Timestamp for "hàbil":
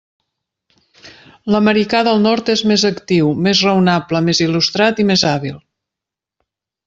5.33-5.61